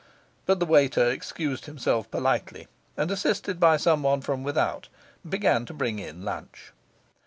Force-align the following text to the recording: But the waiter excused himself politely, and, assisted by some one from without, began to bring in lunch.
But 0.47 0.59
the 0.59 0.65
waiter 0.65 1.07
excused 1.11 1.65
himself 1.65 2.09
politely, 2.09 2.67
and, 2.97 3.11
assisted 3.11 3.59
by 3.59 3.77
some 3.77 4.01
one 4.01 4.21
from 4.21 4.41
without, 4.41 4.87
began 5.29 5.63
to 5.67 5.75
bring 5.75 5.99
in 5.99 6.25
lunch. 6.25 6.73